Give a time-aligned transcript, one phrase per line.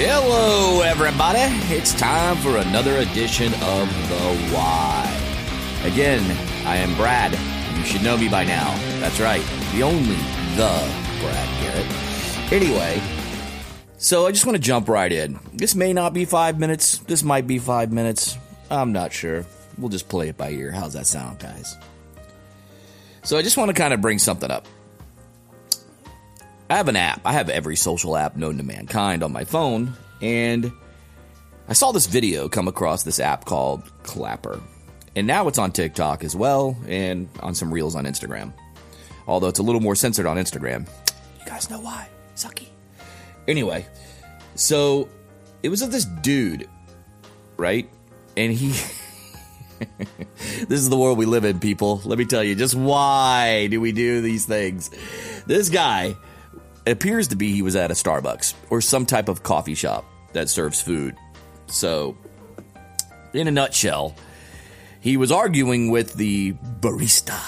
[0.00, 1.40] Hello, everybody.
[1.74, 5.80] It's time for another edition of The Y.
[5.82, 6.22] Again,
[6.64, 7.32] I am Brad.
[7.76, 8.70] You should know me by now.
[9.00, 9.42] That's right,
[9.72, 10.14] the only
[10.54, 10.88] the
[11.18, 12.52] Brad Garrett.
[12.52, 13.02] Anyway,
[13.96, 15.40] so I just want to jump right in.
[15.52, 16.98] This may not be five minutes.
[16.98, 18.38] This might be five minutes.
[18.70, 19.44] I'm not sure.
[19.78, 20.70] We'll just play it by ear.
[20.70, 21.76] How's that sound, guys?
[23.24, 24.64] So I just want to kind of bring something up.
[26.70, 27.22] I have an app.
[27.24, 30.70] I have every social app known to mankind on my phone, and
[31.66, 34.60] I saw this video come across this app called Clapper.
[35.16, 38.52] And now it's on TikTok as well, and on some reels on Instagram.
[39.26, 40.86] Although it's a little more censored on Instagram.
[41.40, 42.08] You guys know why.
[42.36, 42.68] Sucky.
[43.46, 43.86] Anyway,
[44.54, 45.08] so
[45.62, 46.68] it was of this dude,
[47.56, 47.88] right?
[48.36, 48.68] And he.
[50.68, 52.02] this is the world we live in, people.
[52.04, 54.90] Let me tell you, just why do we do these things?
[55.46, 56.14] This guy
[56.86, 60.04] it appears to be he was at a Starbucks or some type of coffee shop
[60.32, 61.16] that serves food.
[61.66, 62.16] So,
[63.32, 64.14] in a nutshell,
[65.00, 67.38] he was arguing with the barista.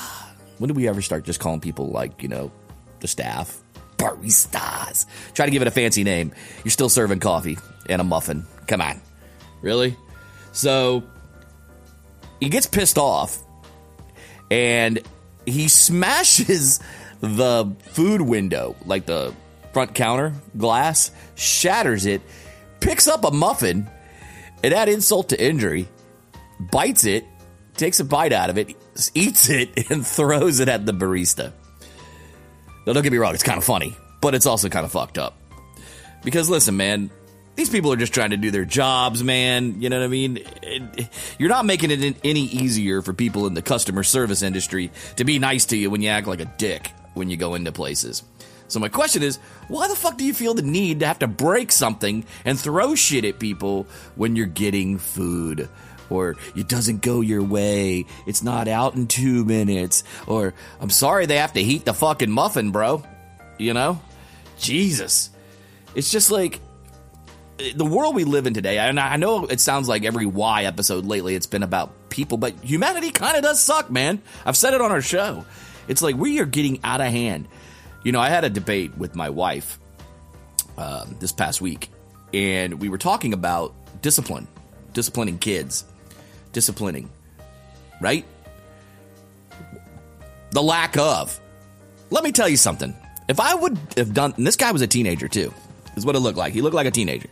[0.59, 2.53] When did we ever start just calling people like, you know,
[3.01, 3.61] the staff?
[3.97, 5.07] Baristas.
[5.35, 6.33] Try to give it a fancy name.
[6.65, 8.47] You're still serving coffee and a muffin.
[8.67, 9.01] Come on.
[9.63, 9.97] Really?
[10.53, 11.03] So,
[12.41, 13.39] he gets pissed off
[14.51, 15.01] and
[15.47, 16.81] he smashes
[17.21, 19.35] the food window, like the
[19.73, 22.23] front counter glass, shatters it,
[22.81, 23.89] picks up a muffin,
[24.63, 25.89] and add insult to injury,
[26.73, 27.25] bites it,
[27.77, 28.77] takes a bite out of it,
[29.15, 31.53] eats it, and throws it at the barista.
[32.87, 35.19] Now, don't get me wrong, it's kind of funny, but it's also kind of fucked
[35.19, 35.37] up.
[36.23, 37.11] Because listen, man,
[37.57, 39.81] these people are just trying to do their jobs, man.
[39.81, 40.39] You know what I mean?
[41.39, 45.39] You're not making it any easier for people in the customer service industry to be
[45.39, 48.23] nice to you when you act like a dick when you go into places.
[48.69, 51.27] So my question is, why the fuck do you feel the need to have to
[51.27, 55.69] break something and throw shit at people when you're getting food?
[56.09, 58.07] Or it doesn't go your way.
[58.27, 60.05] It's not out in two minutes.
[60.27, 63.03] Or I'm sorry they have to heat the fucking muffin, bro.
[63.59, 64.01] You know?
[64.59, 65.31] Jesus.
[65.95, 66.61] It's just like
[67.75, 68.79] the world we live in today.
[68.79, 72.55] And I know it sounds like every why episode lately it's been about people, but
[72.63, 74.23] humanity kind of does suck, man.
[74.45, 75.45] I've said it on our show.
[75.89, 77.49] It's like we are getting out of hand.
[78.03, 79.79] You know, I had a debate with my wife
[80.79, 81.91] uh, this past week,
[82.33, 84.49] and we were talking about discipline,
[84.93, 85.85] disciplining kids,
[86.53, 87.11] disciplining,
[88.01, 88.25] right?
[90.53, 91.39] The lack of.
[92.11, 92.95] Let me tell you something.
[93.29, 95.53] If I would have done, this guy was a teenager too,
[95.97, 96.53] is what it looked like.
[96.53, 97.29] He looked like a teenager.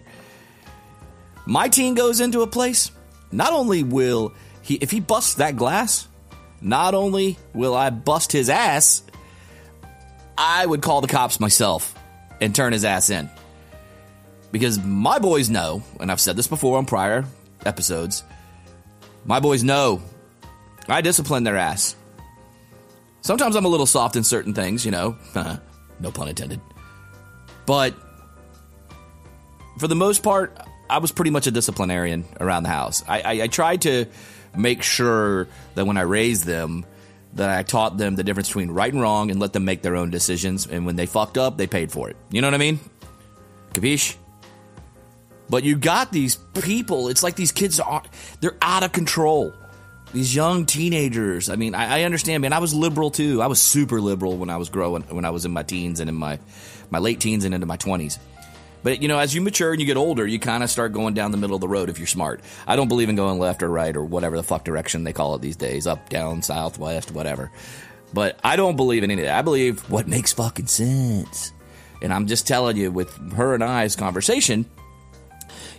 [1.46, 2.90] My teen goes into a place,
[3.32, 6.06] not only will he, if he busts that glass,
[6.60, 9.02] not only will I bust his ass,
[10.36, 11.94] I would call the cops myself
[12.40, 13.28] and turn his ass in.
[14.50, 17.24] Because my boys know, and I've said this before on prior
[17.66, 18.22] episodes,
[19.24, 20.02] my boys know
[20.88, 21.94] I discipline their ass.
[23.20, 25.16] Sometimes I'm a little soft in certain things, you know,
[26.00, 26.60] no pun intended.
[27.66, 27.94] But
[29.78, 30.56] for the most part,
[30.88, 33.04] I was pretty much a disciplinarian around the house.
[33.06, 34.06] I, I, I tried to
[34.56, 36.84] make sure that when I raised them,
[37.34, 39.96] that I taught them the difference between right and wrong and let them make their
[39.96, 40.66] own decisions.
[40.66, 42.16] And when they fucked up, they paid for it.
[42.30, 42.80] You know what I mean?
[43.74, 44.16] Capiche?
[45.50, 47.08] But you got these people.
[47.08, 48.02] It's like these kids are
[48.40, 49.54] they're out of control.
[50.12, 51.50] These young teenagers.
[51.50, 52.52] I mean, I, I understand, man.
[52.52, 53.42] I was liberal too.
[53.42, 56.08] I was super liberal when I was growing, when I was in my teens and
[56.08, 56.38] in my
[56.90, 58.18] my late teens and into my twenties.
[58.82, 61.14] But you know, as you mature and you get older, you kind of start going
[61.14, 62.40] down the middle of the road if you're smart.
[62.66, 65.34] I don't believe in going left or right or whatever the fuck direction they call
[65.34, 67.50] it these days, up, down, south, west, whatever.
[68.14, 69.38] But I don't believe in any of that.
[69.38, 71.52] I believe what makes fucking sense.
[72.00, 74.64] And I'm just telling you, with her and I's conversation,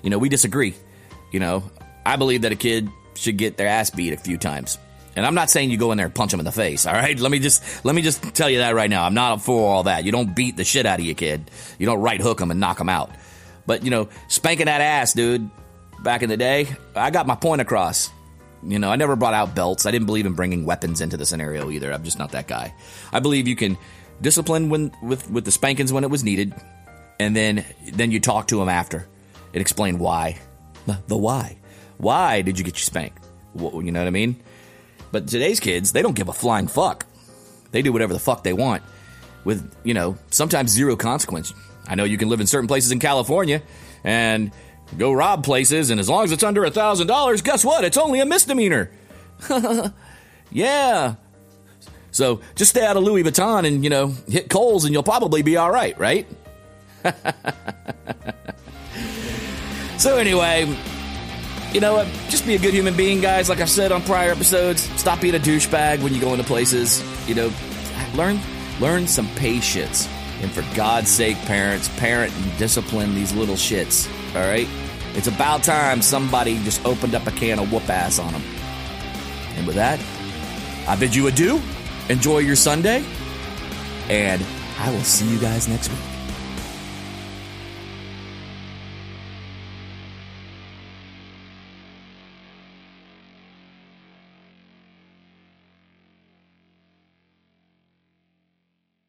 [0.04, 0.76] you know, we disagree.
[1.32, 1.64] You know,
[2.06, 4.78] I believe that a kid should get their ass beat a few times.
[5.16, 6.86] And I'm not saying you go in there and punch him in the face.
[6.86, 9.04] All right, let me just let me just tell you that right now.
[9.04, 10.04] I'm not for all that.
[10.04, 11.50] You don't beat the shit out of your kid.
[11.78, 13.12] You don't right hook him and knock him out.
[13.66, 15.50] But you know, spanking that ass, dude.
[16.02, 18.10] Back in the day, I got my point across.
[18.64, 19.86] You know, I never brought out belts.
[19.86, 21.92] I didn't believe in bringing weapons into the scenario either.
[21.92, 22.74] I'm just not that guy.
[23.12, 23.78] I believe you can
[24.22, 26.54] discipline when with with the spankings when it was needed,
[27.20, 29.08] and then then you talk to him after
[29.54, 30.38] and explain why.
[31.08, 31.58] The why.
[31.98, 33.24] Why did you get you spanked?
[33.56, 34.42] You know what I mean?
[35.12, 37.06] But today's kids, they don't give a flying fuck.
[37.72, 38.84] They do whatever the fuck they want
[39.44, 41.54] with, you know, sometimes zero consequence.
[41.88, 43.62] I know you can live in certain places in California
[44.04, 44.52] and
[44.98, 47.84] go rob places, and as long as it's under a thousand dollars, guess what?
[47.84, 48.92] It's only a misdemeanor.
[50.52, 51.16] yeah.
[52.12, 55.42] So just stay out of Louis Vuitton and, you know, hit Kohl's and you'll probably
[55.42, 56.28] be all right, right?
[60.00, 60.66] So anyway,
[61.74, 62.08] you know what?
[62.30, 63.50] Just be a good human being, guys.
[63.50, 67.04] Like I've said on prior episodes, stop being a douchebag when you go into places.
[67.28, 67.52] You know,
[68.16, 68.40] learn
[68.80, 70.08] learn some patience.
[70.42, 74.08] And for God's sake, parents, parent and discipline these little shits.
[74.36, 74.68] All right?
[75.16, 78.44] It's about time somebody just opened up a can of whoop ass on them.
[79.58, 80.00] And with that,
[80.88, 81.62] I bid you adieu.
[82.08, 83.04] Enjoy your Sunday.
[84.08, 84.44] And
[84.80, 86.09] I will see you guys next week.